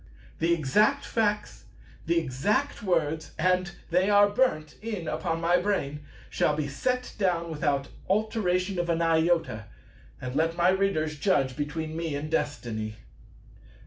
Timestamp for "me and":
11.95-12.31